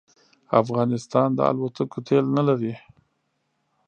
افغانستان 0.61 1.29
د 1.35 1.39
الوتکو 1.49 1.99
تېل 2.07 2.25
نه 2.35 2.43
لري 2.47 2.73